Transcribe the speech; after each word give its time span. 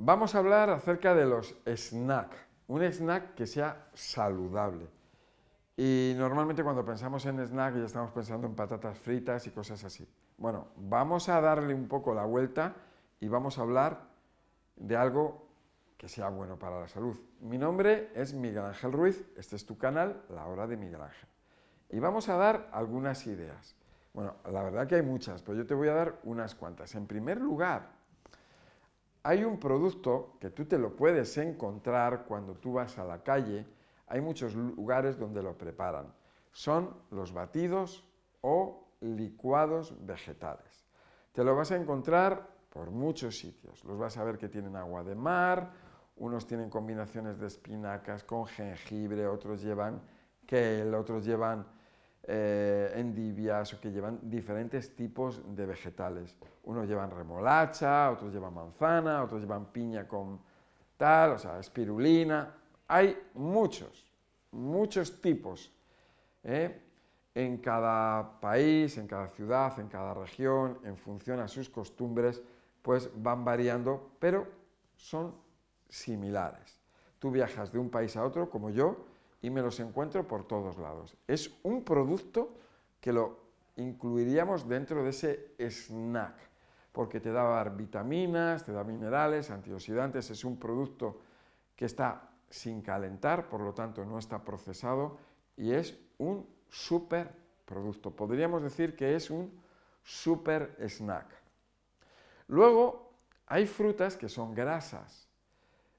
Vamos 0.00 0.36
a 0.36 0.38
hablar 0.38 0.70
acerca 0.70 1.12
de 1.12 1.26
los 1.26 1.56
snacks. 1.66 2.36
Un 2.68 2.84
snack 2.84 3.34
que 3.34 3.48
sea 3.48 3.88
saludable. 3.94 4.86
Y 5.76 6.14
normalmente 6.16 6.62
cuando 6.62 6.84
pensamos 6.84 7.26
en 7.26 7.40
snack 7.40 7.74
ya 7.74 7.84
estamos 7.84 8.12
pensando 8.12 8.46
en 8.46 8.54
patatas 8.54 8.96
fritas 8.96 9.48
y 9.48 9.50
cosas 9.50 9.82
así. 9.82 10.08
Bueno, 10.36 10.68
vamos 10.76 11.28
a 11.28 11.40
darle 11.40 11.74
un 11.74 11.88
poco 11.88 12.14
la 12.14 12.24
vuelta 12.24 12.76
y 13.18 13.26
vamos 13.26 13.58
a 13.58 13.62
hablar 13.62 14.02
de 14.76 14.96
algo 14.96 15.48
que 15.96 16.08
sea 16.08 16.28
bueno 16.28 16.56
para 16.56 16.78
la 16.78 16.86
salud. 16.86 17.16
Mi 17.40 17.58
nombre 17.58 18.12
es 18.14 18.34
Miguel 18.34 18.66
Ángel 18.66 18.92
Ruiz, 18.92 19.26
este 19.36 19.56
es 19.56 19.66
tu 19.66 19.76
canal, 19.78 20.22
La 20.28 20.46
Hora 20.46 20.68
de 20.68 20.76
Miguel 20.76 21.02
Ángel. 21.02 21.28
Y 21.90 21.98
vamos 21.98 22.28
a 22.28 22.36
dar 22.36 22.68
algunas 22.70 23.26
ideas. 23.26 23.74
Bueno, 24.12 24.36
la 24.48 24.62
verdad 24.62 24.86
que 24.86 24.94
hay 24.94 25.02
muchas, 25.02 25.42
pero 25.42 25.58
yo 25.58 25.66
te 25.66 25.74
voy 25.74 25.88
a 25.88 25.94
dar 25.94 26.20
unas 26.22 26.54
cuantas. 26.54 26.94
En 26.94 27.08
primer 27.08 27.40
lugar, 27.40 27.97
hay 29.22 29.44
un 29.44 29.58
producto 29.58 30.36
que 30.40 30.50
tú 30.50 30.64
te 30.64 30.78
lo 30.78 30.94
puedes 30.94 31.36
encontrar 31.38 32.24
cuando 32.24 32.54
tú 32.54 32.74
vas 32.74 32.98
a 32.98 33.04
la 33.04 33.22
calle, 33.22 33.66
hay 34.06 34.20
muchos 34.20 34.54
lugares 34.54 35.18
donde 35.18 35.42
lo 35.42 35.56
preparan. 35.56 36.12
Son 36.52 36.94
los 37.10 37.32
batidos 37.32 38.04
o 38.40 38.88
licuados 39.00 39.94
vegetales. 40.04 40.86
Te 41.32 41.44
lo 41.44 41.54
vas 41.54 41.70
a 41.72 41.76
encontrar 41.76 42.48
por 42.70 42.90
muchos 42.90 43.38
sitios. 43.38 43.84
Los 43.84 43.98
vas 43.98 44.16
a 44.16 44.24
ver 44.24 44.38
que 44.38 44.48
tienen 44.48 44.76
agua 44.76 45.04
de 45.04 45.14
mar, 45.14 45.72
unos 46.16 46.46
tienen 46.46 46.70
combinaciones 46.70 47.38
de 47.38 47.46
espinacas 47.46 48.24
con 48.24 48.46
jengibre, 48.46 49.26
otros 49.26 49.62
llevan 49.62 50.00
kale, 50.46 50.94
otros 50.94 51.24
llevan 51.24 51.66
eh, 52.22 52.92
o 53.50 53.80
que 53.80 53.90
llevan 53.90 54.18
diferentes 54.22 54.94
tipos 54.94 55.42
de 55.56 55.66
vegetales. 55.66 56.36
Unos 56.64 56.86
llevan 56.86 57.10
remolacha, 57.10 58.10
otros 58.10 58.32
llevan 58.32 58.54
manzana, 58.54 59.22
otros 59.22 59.40
llevan 59.40 59.66
piña 59.72 60.06
con 60.06 60.40
tal, 60.96 61.32
o 61.32 61.38
sea, 61.38 61.58
espirulina. 61.58 62.54
Hay 62.86 63.16
muchos, 63.34 64.06
muchos 64.52 65.20
tipos. 65.20 65.72
¿eh? 66.44 66.82
En 67.34 67.58
cada 67.58 68.40
país, 68.40 68.98
en 68.98 69.06
cada 69.06 69.28
ciudad, 69.28 69.78
en 69.80 69.88
cada 69.88 70.12
región, 70.12 70.78
en 70.84 70.96
función 70.96 71.40
a 71.40 71.48
sus 71.48 71.70
costumbres, 71.70 72.42
pues 72.82 73.10
van 73.14 73.44
variando, 73.44 74.12
pero 74.18 74.46
son 74.96 75.34
similares. 75.88 76.78
Tú 77.18 77.30
viajas 77.30 77.72
de 77.72 77.78
un 77.78 77.90
país 77.90 78.16
a 78.16 78.24
otro, 78.24 78.50
como 78.50 78.70
yo, 78.70 79.06
y 79.40 79.50
me 79.50 79.62
los 79.62 79.80
encuentro 79.80 80.26
por 80.26 80.46
todos 80.46 80.78
lados. 80.78 81.16
Es 81.26 81.50
un 81.62 81.82
producto 81.82 82.54
que 83.00 83.12
lo 83.12 83.47
incluiríamos 83.78 84.68
dentro 84.68 85.02
de 85.02 85.10
ese 85.10 85.54
snack, 85.58 86.34
porque 86.92 87.20
te 87.20 87.30
da 87.30 87.64
vitaminas, 87.64 88.64
te 88.64 88.72
da 88.72 88.84
minerales, 88.84 89.50
antioxidantes, 89.50 90.30
es 90.30 90.44
un 90.44 90.58
producto 90.58 91.20
que 91.76 91.84
está 91.84 92.28
sin 92.50 92.82
calentar, 92.82 93.48
por 93.48 93.60
lo 93.60 93.72
tanto 93.72 94.04
no 94.04 94.18
está 94.18 94.42
procesado 94.42 95.18
y 95.56 95.72
es 95.72 95.96
un 96.18 96.46
super 96.68 97.30
producto. 97.64 98.10
Podríamos 98.10 98.62
decir 98.62 98.96
que 98.96 99.14
es 99.14 99.30
un 99.30 99.52
super 100.02 100.76
snack. 100.88 101.26
Luego 102.48 103.12
hay 103.46 103.66
frutas 103.66 104.16
que 104.16 104.28
son 104.28 104.54
grasas, 104.54 105.28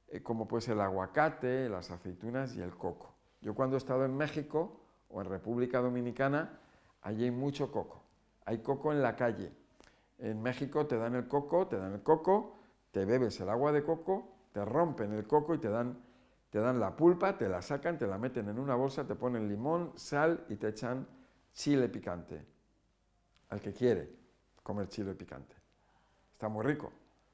eh, 0.10 0.22
como 0.22 0.48
puede 0.48 0.62
ser 0.62 0.74
el 0.74 0.82
aguacate, 0.82 1.70
las 1.70 1.92
aceitunas 1.92 2.56
y 2.56 2.62
el 2.62 2.76
coco. 2.76 3.14
Yo 3.42 3.54
cuando 3.54 3.78
he 3.78 3.78
estado 3.78 4.04
en 4.04 4.18
México 4.18 4.82
o 5.10 5.22
en 5.22 5.30
República 5.30 5.80
Dominicana, 5.80 6.60
allí 7.02 7.25
hay 7.25 7.31
mucho 7.31 7.72
coco. 7.72 8.03
Hay 8.45 8.59
coco 8.59 8.92
en 8.92 9.02
la 9.02 9.16
calle. 9.16 9.52
En 10.17 10.42
México 10.42 10.86
te 10.86 10.97
dan 10.97 11.16
el 11.16 11.28
coco, 11.28 11.67
te 11.67 11.78
dan 11.78 11.94
el 11.94 12.03
coco, 12.03 12.58
te 12.92 13.05
bebes 13.05 13.39
el 13.39 13.50
agua 13.50 13.72
de 13.72 13.83
coco, 13.83 14.36
te 14.52 14.64
rompen 14.66 15.14
el 15.14 15.25
coco 15.25 15.53
y 15.53 15.59
te 15.59 15.70
dan, 15.70 15.97
te 16.50 16.59
dan 16.59 16.80
la 16.80 16.95
pulpa, 16.95 17.38
te 17.38 17.47
la 17.47 17.61
sacan, 17.61 17.97
te 17.97 18.08
la 18.08 18.17
meten 18.17 18.50
en 18.50 18.59
una 18.59 18.75
bolsa, 18.75 19.05
te 19.05 19.16
ponen 19.16 19.47
limón, 19.47 19.94
sal 19.95 20.45
y 20.50 20.55
te 20.55 20.70
echan 20.70 21.08
chile 21.53 21.88
picante. 21.89 22.45
Al 23.49 23.61
que 23.61 23.73
quiere 23.73 24.15
comer 24.61 24.88
chile 24.88 25.15
picante. 25.15 25.55
Está 26.33 26.49
muy 26.49 26.64
rico, 26.64 26.92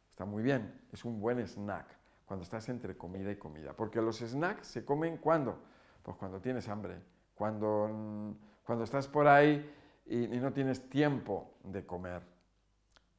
está 0.10 0.26
muy 0.26 0.44
bien, 0.44 0.82
es 0.92 1.06
un 1.06 1.20
buen 1.20 1.40
snack 1.40 1.88
cuando 2.26 2.44
estás 2.44 2.70
entre 2.70 2.98
comida 2.98 3.32
y 3.32 3.36
comida. 3.36 3.74
Porque 3.74 4.02
los 4.02 4.20
snacks 4.20 4.68
se 4.68 4.86
comen 4.86 5.18
cuando 5.18 5.58
pues 6.06 6.18
cuando 6.18 6.40
tienes 6.40 6.70
hambre, 6.70 7.02
cuando, 7.34 8.38
cuando 8.66 8.84
estás 8.84 9.08
por 9.08 9.28
ahí 9.28 9.72
y, 10.06 10.28
no 10.28 10.52
tienes 10.52 10.90
tiempo 10.90 11.54
de 11.64 11.86
comer, 11.86 12.22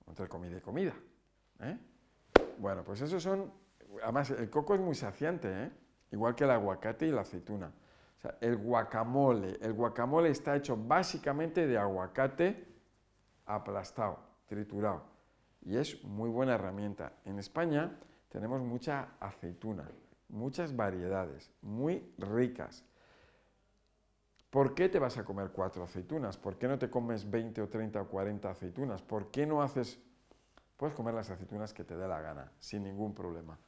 entre 0.07 0.29
comida 0.29 0.59
y 0.59 0.61
comida. 0.61 0.95
¿eh? 1.61 1.79
Bueno, 2.59 2.83
pues 2.85 3.01
esos 3.01 3.23
son, 3.23 3.53
además 4.03 4.31
el 4.31 4.51
coco 4.51 4.75
es 4.75 4.81
muy 4.81 4.95
saciante, 4.95 5.49
¿eh? 5.49 5.71
igual 6.13 6.35
que 6.35 6.45
el 6.45 6.51
aguacate 6.51 7.07
y 7.07 7.11
la 7.11 7.23
aceituna. 7.23 7.73
El 8.41 8.57
guacamole, 8.57 9.57
el 9.61 9.73
guacamole 9.73 10.31
está 10.31 10.57
hecho 10.57 10.77
básicamente 10.77 11.67
de 11.67 11.79
aguacate 11.79 12.67
aplastado, 13.45 14.19
triturado, 14.47 15.05
y 15.63 15.77
es 15.77 16.03
muy 16.03 16.29
buena 16.29 16.55
herramienta. 16.55 17.13
En 17.25 17.39
España 17.39 17.97
tenemos 18.29 18.63
mucha 18.63 19.11
aceituna, 19.21 19.89
muchas 20.29 20.75
variedades, 20.75 21.53
muy 21.63 22.13
ricas. 22.19 22.85
¿Por 24.57 24.73
qué 24.73 24.89
te 24.89 24.99
vas 24.99 25.19
a 25.19 25.23
comer 25.23 25.51
cuatro 25.51 25.85
aceitunas? 25.85 26.39
¿Por 26.39 26.57
qué 26.57 26.67
no 26.67 26.79
te 26.79 26.89
comes 26.89 27.31
20 27.31 27.61
o 27.61 27.69
30 27.69 28.01
o 28.01 28.09
40 28.09 28.49
aceitunas? 28.49 29.03
¿Por 29.03 29.31
qué 29.31 29.45
no 29.45 29.61
haces... 29.61 29.99
Puedes 30.79 30.95
comer 30.95 31.13
las 31.13 31.29
aceitunas 31.29 31.75
que 31.75 31.85
te 31.85 31.95
dé 31.95 32.09
la 32.09 32.23
gana, 32.23 32.51
sin 32.59 32.83
ningún 32.83 33.15
problema. 33.15 33.59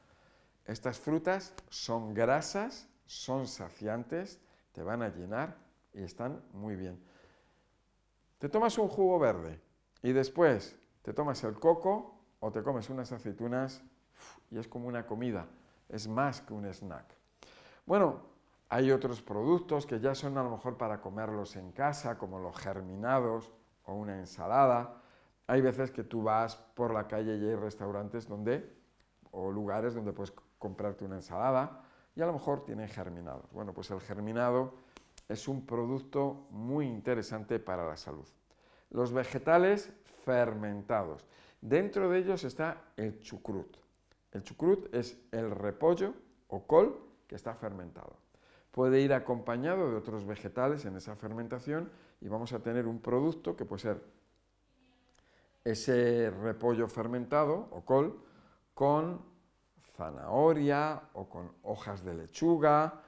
Estas 0.65 0.99
frutas 0.99 1.53
son 1.69 2.15
grasas, 2.15 2.89
son 3.05 3.45
saciantes, 3.45 4.39
te 4.71 4.81
van 4.81 5.03
a 5.03 5.09
llenar 5.09 5.57
y 5.93 6.01
están 6.01 6.41
muy 6.53 6.75
bien. 6.75 6.99
Te 8.39 8.49
tomas 8.49 8.75
un 8.79 8.87
jugo 8.87 9.19
verde 9.19 9.61
y 10.01 10.11
después 10.11 10.75
te 11.03 11.13
tomas 11.13 11.43
el 11.43 11.53
coco 11.59 12.19
o 12.39 12.51
te 12.51 12.63
comes 12.63 12.89
unas 12.89 13.11
aceitunas 13.11 13.83
y 14.49 14.57
es 14.57 14.67
como 14.67 14.87
una 14.87 15.05
comida 15.05 15.45
es 15.87 16.07
más 16.07 16.41
que 16.41 16.51
un 16.51 16.65
snack. 16.65 17.05
Bueno, 17.85 18.38
hay 18.69 18.91
otros 18.91 19.21
productos 19.21 19.87
que 19.87 19.99
ya 19.99 20.13
son 20.13 20.37
a 20.37 20.43
lo 20.43 20.51
mejor 20.51 20.77
para 20.77 21.01
comerlos 21.01 21.55
en 21.55 21.71
casa, 21.71 22.19
como 22.19 22.39
los 22.39 22.55
germinados 22.55 23.51
o 23.85 23.95
una 23.95 24.19
ensalada. 24.19 25.01
Hay 25.47 25.61
veces 25.61 25.89
que 25.89 26.03
tú 26.03 26.21
vas 26.21 26.55
por 26.55 26.93
la 26.93 27.07
calle 27.07 27.35
y 27.37 27.49
hay 27.49 27.55
restaurantes 27.55 28.27
donde, 28.27 28.71
o 29.31 29.51
lugares 29.51 29.95
donde 29.95 30.13
puedes 30.13 30.31
comprarte 30.59 31.03
una 31.03 31.15
ensalada 31.15 31.81
y 32.15 32.21
a 32.21 32.27
lo 32.27 32.33
mejor 32.33 32.63
tienen 32.63 32.87
germinados. 32.87 33.51
Bueno, 33.51 33.73
pues 33.73 33.89
el 33.89 34.01
germinado 34.01 34.75
es 35.27 35.47
un 35.47 35.65
producto 35.65 36.45
muy 36.51 36.85
interesante 36.85 37.57
para 37.59 37.87
la 37.87 37.97
salud. 37.97 38.27
Los 38.91 39.11
vegetales 39.11 39.91
fermentados. 40.25 41.25
Dentro 41.59 42.07
de 42.09 42.19
ellos 42.19 42.43
está 42.43 42.83
el 42.97 43.19
chucrut. 43.19 43.77
El 44.31 44.43
chucrut 44.43 44.93
es 44.93 45.17
el 45.31 45.49
repollo 45.49 46.13
o 46.49 46.67
col 46.67 46.99
que 47.27 47.35
está 47.35 47.55
fermentado. 47.55 48.28
Puede 48.79 49.01
ir 49.01 49.11
acompañado 49.11 49.91
de 49.91 49.97
otros 49.97 50.25
vegetales 50.25 50.85
en 50.85 50.95
esa 50.95 51.13
fermentación 51.17 51.91
y 52.21 52.29
vamos 52.29 52.53
a 52.53 52.59
tener 52.59 52.87
un 52.87 53.01
producto 53.01 53.53
que 53.57 53.65
puede 53.65 53.81
ser 53.81 54.01
ese 55.65 56.29
repollo 56.29 56.87
fermentado 56.87 57.67
o 57.71 57.83
col 57.83 58.23
con 58.73 59.21
zanahoria 59.97 61.09
o 61.11 61.27
con 61.27 61.51
hojas 61.63 62.05
de 62.05 62.13
lechuga, 62.13 63.01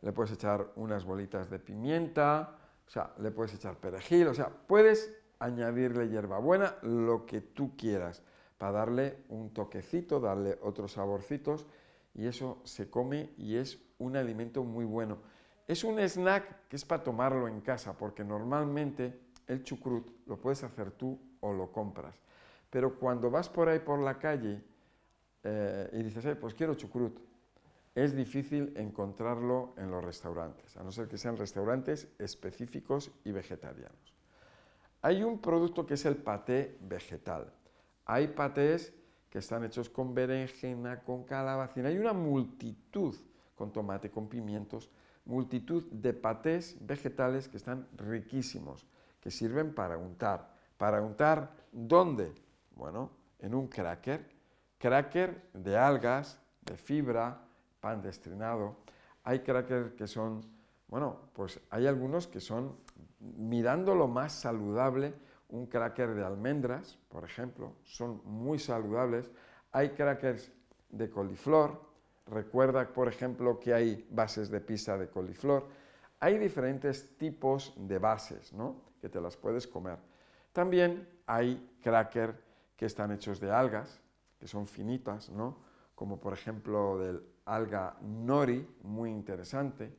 le 0.00 0.10
puedes 0.10 0.32
echar 0.32 0.72
unas 0.74 1.04
bolitas 1.04 1.48
de 1.48 1.60
pimienta, 1.60 2.56
o 2.84 2.90
sea, 2.90 3.14
le 3.18 3.30
puedes 3.30 3.54
echar 3.54 3.76
perejil, 3.76 4.26
o 4.26 4.34
sea, 4.34 4.48
puedes 4.48 5.16
añadirle 5.38 6.08
hierbabuena, 6.08 6.78
lo 6.82 7.26
que 7.26 7.42
tú 7.42 7.76
quieras 7.76 8.24
para 8.58 8.72
darle 8.72 9.18
un 9.28 9.54
toquecito, 9.54 10.18
darle 10.18 10.58
otros 10.62 10.90
saborcitos 10.90 11.64
y 12.14 12.26
eso 12.26 12.60
se 12.64 12.90
come 12.90 13.30
y 13.36 13.56
es 13.56 13.78
un 13.98 14.16
alimento 14.16 14.64
muy 14.64 14.84
bueno. 14.84 15.18
Es 15.66 15.84
un 15.84 15.98
snack 15.98 16.68
que 16.68 16.76
es 16.76 16.84
para 16.84 17.02
tomarlo 17.02 17.48
en 17.48 17.60
casa 17.60 17.96
porque 17.96 18.24
normalmente 18.24 19.20
el 19.46 19.62
chucrut 19.62 20.26
lo 20.26 20.40
puedes 20.40 20.62
hacer 20.64 20.90
tú 20.92 21.18
o 21.40 21.52
lo 21.52 21.70
compras. 21.70 22.20
Pero 22.70 22.98
cuando 22.98 23.30
vas 23.30 23.48
por 23.48 23.68
ahí 23.68 23.78
por 23.78 24.00
la 24.00 24.18
calle 24.18 24.62
eh, 25.42 25.90
y 25.92 26.02
dices, 26.02 26.36
pues 26.36 26.54
quiero 26.54 26.74
chucrut, 26.74 27.18
es 27.94 28.16
difícil 28.16 28.72
encontrarlo 28.76 29.74
en 29.76 29.90
los 29.90 30.02
restaurantes, 30.02 30.76
a 30.78 30.82
no 30.82 30.90
ser 30.90 31.08
que 31.08 31.18
sean 31.18 31.36
restaurantes 31.36 32.08
específicos 32.18 33.10
y 33.24 33.32
vegetarianos. 33.32 34.14
Hay 35.02 35.22
un 35.22 35.40
producto 35.40 35.84
que 35.84 35.94
es 35.94 36.04
el 36.06 36.16
paté 36.16 36.78
vegetal. 36.80 37.52
Hay 38.06 38.28
patés 38.28 38.94
que 39.32 39.38
están 39.38 39.64
hechos 39.64 39.88
con 39.88 40.14
berenjena, 40.14 41.00
con 41.00 41.24
calabacina. 41.24 41.88
Hay 41.88 41.96
una 41.96 42.12
multitud 42.12 43.16
con 43.54 43.72
tomate, 43.72 44.10
con 44.10 44.28
pimientos, 44.28 44.90
multitud 45.24 45.84
de 45.90 46.12
patés 46.12 46.76
vegetales 46.86 47.48
que 47.48 47.56
están 47.56 47.88
riquísimos, 47.96 48.84
que 49.22 49.30
sirven 49.30 49.74
para 49.74 49.96
untar. 49.96 50.52
¿Para 50.76 51.00
untar 51.00 51.50
dónde? 51.72 52.34
Bueno, 52.76 53.10
en 53.38 53.54
un 53.54 53.68
cracker 53.68 54.28
cracker 54.82 55.40
de 55.54 55.78
algas, 55.78 56.38
de 56.60 56.76
fibra, 56.76 57.40
pan 57.80 58.02
destrinado. 58.02 58.74
Hay 59.22 59.38
crackers 59.38 59.92
que 59.92 60.08
son, 60.08 60.42
bueno, 60.88 61.30
pues 61.32 61.58
hay 61.70 61.86
algunos 61.86 62.26
que 62.26 62.40
son, 62.40 62.76
mirando 63.20 63.94
lo 63.94 64.08
más 64.08 64.32
saludable, 64.32 65.14
un 65.52 65.66
cracker 65.66 66.14
de 66.14 66.24
almendras, 66.24 66.98
por 67.08 67.24
ejemplo, 67.24 67.76
son 67.84 68.22
muy 68.24 68.58
saludables. 68.58 69.30
Hay 69.70 69.90
crackers 69.90 70.50
de 70.88 71.10
coliflor. 71.10 71.78
Recuerda, 72.26 72.88
por 72.88 73.08
ejemplo, 73.08 73.60
que 73.60 73.74
hay 73.74 74.08
bases 74.10 74.50
de 74.50 74.60
pizza 74.60 74.96
de 74.96 75.08
coliflor. 75.08 75.68
Hay 76.20 76.38
diferentes 76.38 77.16
tipos 77.18 77.74
de 77.76 77.98
bases, 77.98 78.52
¿no? 78.54 78.76
Que 79.00 79.10
te 79.10 79.20
las 79.20 79.36
puedes 79.36 79.66
comer. 79.66 79.98
También 80.52 81.06
hay 81.26 81.76
crackers 81.82 82.34
que 82.76 82.86
están 82.86 83.12
hechos 83.12 83.38
de 83.38 83.50
algas, 83.50 84.00
que 84.40 84.48
son 84.48 84.66
finitas, 84.66 85.28
¿no? 85.28 85.58
Como 85.94 86.18
por 86.18 86.32
ejemplo 86.32 86.98
del 86.98 87.22
alga 87.44 87.98
nori, 88.00 88.66
muy 88.82 89.10
interesante. 89.10 89.94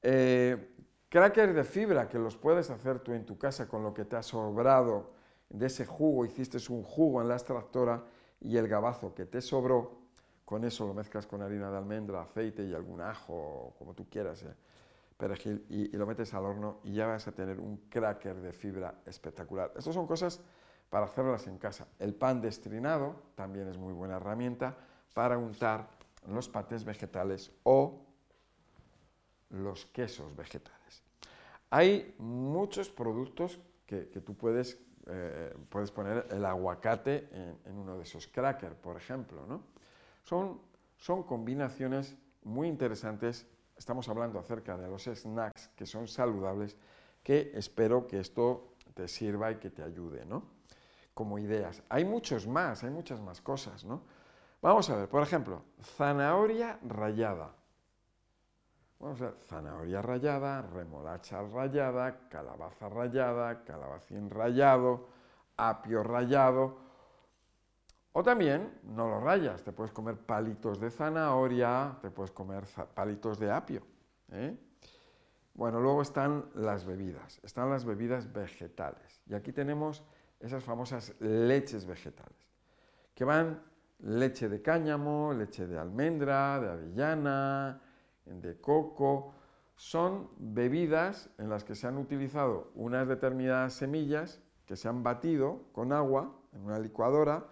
Eh, 0.00 0.74
crackers 1.08 1.54
de 1.54 1.64
fibra 1.64 2.08
que 2.08 2.18
los 2.18 2.36
puedes 2.36 2.70
hacer 2.70 3.00
tú 3.00 3.12
en 3.12 3.24
tu 3.24 3.38
casa 3.38 3.66
con 3.66 3.82
lo 3.82 3.94
que 3.94 4.04
te 4.04 4.16
ha 4.16 4.22
sobrado 4.22 5.12
de 5.48 5.66
ese 5.66 5.86
jugo, 5.86 6.24
hiciste 6.24 6.58
un 6.70 6.82
jugo 6.82 7.22
en 7.22 7.28
la 7.28 7.34
extractora 7.34 8.04
y 8.40 8.56
el 8.56 8.68
gabazo 8.68 9.14
que 9.14 9.24
te 9.24 9.40
sobró, 9.40 9.98
con 10.44 10.64
eso 10.64 10.86
lo 10.86 10.94
mezclas 10.94 11.26
con 11.26 11.42
harina 11.42 11.70
de 11.70 11.78
almendra, 11.78 12.22
aceite 12.22 12.64
y 12.64 12.74
algún 12.74 13.00
ajo, 13.00 13.74
como 13.78 13.94
tú 13.94 14.08
quieras, 14.08 14.42
¿eh? 14.42 14.54
perejil, 15.16 15.64
y, 15.68 15.94
y, 15.94 15.98
lo 15.98 16.06
metes 16.06 16.32
al 16.32 16.44
horno 16.44 16.78
y 16.84 16.92
ya 16.94 17.06
vas 17.06 17.26
a 17.26 17.32
tener 17.32 17.58
un 17.58 17.76
cracker 17.88 18.36
de 18.36 18.52
fibra 18.52 18.94
espectacular. 19.04 19.72
Estas 19.76 19.94
son 19.94 20.06
cosas 20.06 20.40
para 20.90 21.06
hacerlas 21.06 21.46
en 21.48 21.58
casa. 21.58 21.88
El 21.98 22.14
pan 22.14 22.40
destrinado 22.40 23.16
también 23.34 23.68
es 23.68 23.76
muy 23.76 23.92
buena 23.92 24.16
herramienta 24.16 24.76
para 25.14 25.36
untar 25.36 25.88
los 26.26 26.48
patés 26.48 26.84
vegetales 26.84 27.52
o 27.64 28.07
los 29.50 29.86
quesos 29.86 30.34
vegetales. 30.36 31.02
Hay 31.70 32.14
muchos 32.18 32.88
productos 32.88 33.58
que, 33.86 34.04
tú 34.24 34.34
puedes, 34.34 34.78
eh, 35.06 35.54
puedes 35.68 35.90
poner 35.90 36.26
el 36.30 36.44
aguacate 36.44 37.28
en, 37.64 37.76
uno 37.76 37.96
de 37.96 38.02
esos 38.02 38.26
crackers, 38.28 38.76
por 38.76 38.96
ejemplo. 38.96 39.46
¿no? 39.46 39.62
Son, 40.24 40.60
son 40.96 41.22
combinaciones 41.22 42.16
muy 42.42 42.68
interesantes. 42.68 43.46
Estamos 43.76 44.08
hablando 44.08 44.38
acerca 44.38 44.76
de 44.76 44.88
los 44.88 45.04
snacks 45.04 45.68
que 45.76 45.86
son 45.86 46.08
saludables, 46.08 46.76
que 47.22 47.52
espero 47.54 48.06
que 48.06 48.20
esto 48.20 48.74
te 48.94 49.08
sirva 49.08 49.52
y 49.52 49.56
que 49.56 49.70
te 49.70 49.82
ayude, 49.82 50.24
¿no? 50.24 50.42
Como 51.14 51.38
ideas. 51.38 51.82
Hay 51.88 52.04
muchos 52.04 52.46
más, 52.46 52.82
hay 52.82 52.90
muchas 52.90 53.20
más 53.20 53.40
cosas, 53.40 53.84
¿no? 53.84 54.02
Vamos 54.60 54.90
a 54.90 54.96
ver, 54.96 55.08
por 55.08 55.22
ejemplo, 55.22 55.62
zanahoria 55.96 56.80
rallada. 56.82 57.54
Vamos 59.00 59.22
a 59.22 59.26
ver, 59.26 59.34
zanahoria 59.46 60.02
rallada, 60.02 60.60
remolacha 60.62 61.40
rallada, 61.42 62.28
calabaza 62.28 62.88
rallada, 62.88 63.62
calabacín 63.62 64.28
rallado, 64.28 65.08
apio 65.56 66.02
rallado. 66.02 66.78
O 68.12 68.22
también 68.24 68.80
no 68.82 69.06
lo 69.06 69.20
rayas, 69.20 69.62
te 69.62 69.70
puedes 69.70 69.92
comer 69.92 70.16
palitos 70.16 70.80
de 70.80 70.90
zanahoria, 70.90 71.96
te 72.02 72.10
puedes 72.10 72.32
comer 72.32 72.64
palitos 72.92 73.38
de 73.38 73.52
apio. 73.52 73.86
¿eh? 74.32 74.58
Bueno, 75.54 75.78
luego 75.78 76.02
están 76.02 76.46
las 76.54 76.84
bebidas, 76.84 77.38
están 77.44 77.70
las 77.70 77.84
bebidas 77.84 78.32
vegetales. 78.32 79.22
Y 79.26 79.34
aquí 79.34 79.52
tenemos 79.52 80.02
esas 80.40 80.64
famosas 80.64 81.14
leches 81.20 81.86
vegetales, 81.86 82.50
que 83.14 83.24
van 83.24 83.62
leche 84.00 84.48
de 84.48 84.60
cáñamo, 84.60 85.32
leche 85.32 85.68
de 85.68 85.78
almendra, 85.78 86.58
de 86.58 86.68
avellana, 86.68 87.80
de 88.28 88.60
coco. 88.60 89.32
Son 89.76 90.28
bebidas 90.38 91.30
en 91.38 91.48
las 91.48 91.64
que 91.64 91.74
se 91.74 91.86
han 91.86 91.98
utilizado 91.98 92.70
unas 92.74 93.06
determinadas 93.08 93.74
semillas 93.74 94.40
que 94.66 94.76
se 94.76 94.88
han 94.88 95.02
batido 95.02 95.62
con 95.72 95.92
agua 95.92 96.34
en 96.52 96.64
una 96.64 96.78
licuadora 96.78 97.46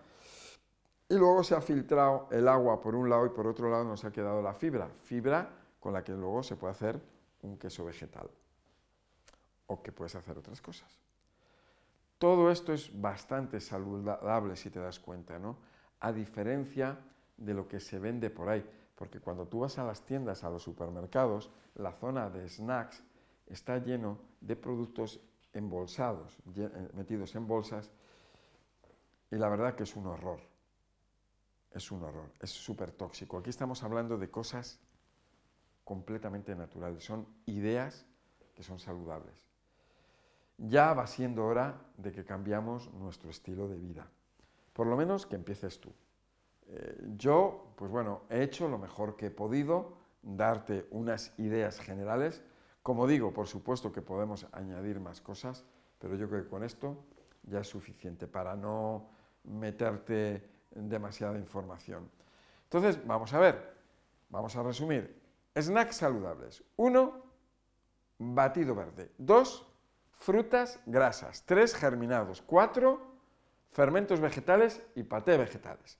y 1.09 1.15
luego 1.15 1.45
se 1.45 1.55
ha 1.55 1.61
filtrado 1.61 2.29
el 2.31 2.49
agua 2.49 2.81
por 2.81 2.95
un 2.95 3.09
lado 3.09 3.27
y 3.27 3.31
por 3.31 3.47
otro 3.47 3.71
lado 3.71 3.85
nos 3.85 4.05
ha 4.05 4.13
quedado 4.13 4.43
la 4.43 4.55
fibra, 4.55 4.89
fibra 5.03 5.49
con 5.79 5.93
la 5.93 6.03
que 6.03 6.13
luego 6.13 6.43
se 6.43 6.57
puede 6.57 6.73
hacer 6.73 7.01
un 7.43 7.57
queso 7.57 7.85
vegetal 7.85 8.29
o 9.69 9.83
que 9.83 9.93
puedes 9.93 10.17
hacer 10.17 10.37
otras 10.37 10.61
cosas. 10.61 10.99
Todo 12.19 12.51
esto 12.51 12.73
es 12.73 12.91
bastante 13.01 13.61
saludable 13.61 14.57
si 14.57 14.71
te 14.71 14.81
das 14.81 14.99
cuenta, 14.99 15.39
¿no? 15.39 15.57
a 16.01 16.13
diferencia 16.13 16.99
de 17.37 17.55
lo 17.55 17.69
que 17.69 17.81
se 17.81 17.99
vende 17.99 18.31
por 18.31 18.49
ahí. 18.49 18.65
Porque 18.97 19.21
cuando 19.21 19.47
tú 19.47 19.61
vas 19.61 19.79
a 19.79 19.85
las 19.85 20.05
tiendas, 20.05 20.43
a 20.43 20.51
los 20.51 20.63
supermercados, 20.63 21.51
la 21.75 21.93
zona 21.93 22.31
de 22.31 22.49
snacks 22.49 23.05
está 23.47 23.79
lleno 23.79 24.19
de 24.41 24.57
productos 24.57 25.21
embolsados, 25.53 26.37
eh, 26.57 26.89
metidos 26.95 27.35
en 27.35 27.47
bolsas, 27.47 27.93
y 29.31 29.37
la 29.37 29.49
verdad 29.49 29.75
que 29.75 29.85
es 29.85 29.95
un 29.97 30.07
horror. 30.07 30.41
Es 31.73 31.91
un 31.91 32.03
horror, 32.03 32.33
es 32.41 32.51
súper 32.51 32.91
tóxico. 32.93 33.39
Aquí 33.39 33.51
estamos 33.51 33.83
hablando 33.83 34.17
de 34.17 34.31
cosas 34.31 34.81
completamente 35.85 36.55
naturales, 36.55 37.05
son 37.05 37.27
ideas 37.45 38.07
que 38.55 38.63
son 38.63 38.79
saludables. 38.79 39.35
Ya 40.57 40.95
va 40.95 41.07
siendo 41.07 41.45
hora 41.45 41.79
de 41.99 42.13
que 42.13 42.25
cambiamos 42.25 42.91
nuestro 42.95 43.29
estilo 43.29 43.69
de 43.69 43.77
vida. 43.77 44.09
Por 44.73 44.87
lo 44.87 44.97
menos 44.97 45.27
que 45.27 45.37
empieces 45.37 45.79
tú. 45.81 45.93
Eh, 46.69 47.15
yo, 47.17 47.73
pues 47.77 47.91
bueno, 47.91 48.23
he 48.29 48.43
hecho 48.43 48.69
lo 48.69 48.79
mejor 48.79 49.17
que 49.17 49.27
he 49.27 49.31
podido, 49.31 49.97
darte 50.23 50.87
unas 50.91 51.39
ideas 51.39 51.79
generales. 51.79 52.43
Como 52.83 53.07
digo, 53.07 53.33
por 53.33 53.47
supuesto 53.47 53.93
que 53.93 54.03
podemos 54.03 54.47
añadir 54.53 55.01
más 55.01 55.21
cosas, 55.21 55.65
pero 55.99 56.17
yo 56.17 56.29
creo 56.29 56.43
que 56.43 56.49
con 56.49 56.65
esto 56.65 57.05
ya 57.45 57.61
es 57.61 57.69
suficiente 57.69 58.27
para 58.27 58.57
no 58.57 59.09
meterte 59.45 60.49
demasiada 60.71 61.39
información. 61.39 62.11
Entonces, 62.65 63.05
vamos 63.07 63.33
a 63.33 63.39
ver, 63.39 63.77
vamos 64.29 64.57
a 64.57 64.63
resumir. 64.63 65.23
Snacks 65.59 65.97
saludables. 65.97 66.63
Uno, 66.77 67.23
batido 68.19 68.75
verde. 68.75 69.13
Dos, 69.17 69.67
frutas 70.19 70.81
grasas. 70.87 71.45
Tres, 71.47 71.75
germinados. 71.75 72.43
Cuatro, 72.43 73.01
fermentos 73.71 74.21
vegetales 74.21 74.83
y 74.95 75.05
paté 75.05 75.39
vegetales. 75.39 75.99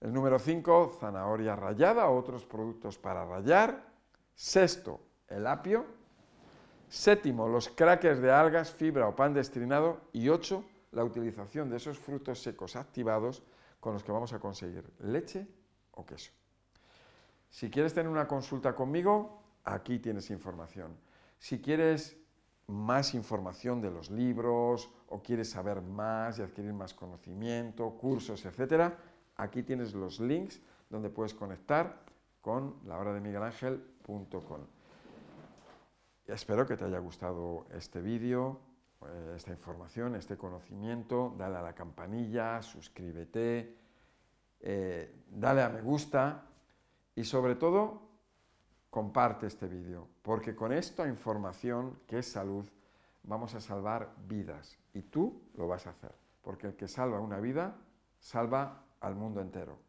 El 0.00 0.12
número 0.12 0.38
5, 0.38 0.98
zanahoria 1.00 1.56
rallada, 1.56 2.08
otros 2.08 2.44
productos 2.44 2.98
para 2.98 3.24
rallar. 3.24 3.86
Sexto, 4.34 5.00
el 5.28 5.46
apio. 5.46 5.86
Séptimo, 6.88 7.48
los 7.48 7.68
crackers 7.68 8.20
de 8.20 8.30
algas, 8.30 8.70
fibra 8.70 9.08
o 9.08 9.16
pan 9.16 9.34
destrinado. 9.34 10.02
Y 10.12 10.28
ocho, 10.28 10.64
la 10.92 11.02
utilización 11.02 11.70
de 11.70 11.76
esos 11.76 11.98
frutos 11.98 12.42
secos 12.42 12.76
activados 12.76 13.42
con 13.80 13.94
los 13.94 14.04
que 14.04 14.12
vamos 14.12 14.32
a 14.32 14.38
conseguir 14.38 14.84
leche 15.00 15.46
o 15.92 16.04
queso. 16.04 16.32
Si 17.48 17.70
quieres 17.70 17.94
tener 17.94 18.10
una 18.10 18.28
consulta 18.28 18.74
conmigo, 18.74 19.42
aquí 19.64 19.98
tienes 19.98 20.30
información. 20.30 20.96
Si 21.38 21.60
quieres 21.60 22.16
más 22.66 23.14
información 23.14 23.80
de 23.80 23.90
los 23.90 24.10
libros 24.10 24.90
o 25.08 25.22
quieres 25.22 25.50
saber 25.50 25.80
más 25.80 26.38
y 26.38 26.42
adquirir 26.42 26.72
más 26.72 26.94
conocimiento, 26.94 27.90
cursos, 27.90 28.44
etcétera, 28.44 28.96
aquí 29.36 29.62
tienes 29.62 29.94
los 29.94 30.20
links 30.20 30.60
donde 30.90 31.10
puedes 31.10 31.34
conectar 31.34 32.00
con 32.40 32.76
la 32.86 33.02
de 33.12 33.20
Miguel. 33.20 33.42
Espero 36.26 36.66
que 36.66 36.76
te 36.76 36.84
haya 36.84 36.98
gustado 36.98 37.66
este 37.72 38.00
vídeo, 38.00 38.60
eh, 39.04 39.34
esta 39.36 39.52
información, 39.52 40.14
este 40.14 40.36
conocimiento. 40.36 41.34
Dale 41.38 41.56
a 41.56 41.62
la 41.62 41.72
campanilla, 41.72 42.62
suscríbete, 42.62 43.76
eh, 44.60 45.24
dale 45.30 45.62
a 45.62 45.68
me 45.68 45.82
gusta 45.82 46.42
y 47.14 47.24
sobre 47.24 47.54
todo 47.54 48.02
comparte 48.90 49.46
este 49.46 49.66
vídeo, 49.66 50.08
porque 50.22 50.54
con 50.54 50.72
esta 50.72 51.06
información 51.06 52.00
que 52.06 52.18
es 52.18 52.26
salud, 52.32 52.64
vamos 53.24 53.54
a 53.54 53.60
salvar 53.60 54.14
vidas 54.26 54.78
y 54.94 55.02
tú 55.02 55.42
lo 55.54 55.68
vas 55.68 55.86
a 55.86 55.90
hacer, 55.90 56.14
porque 56.42 56.68
el 56.68 56.76
que 56.76 56.88
salva 56.88 57.20
una 57.20 57.38
vida, 57.38 57.76
salva 58.18 58.85
al 59.00 59.14
mundo 59.14 59.40
entero. 59.40 59.85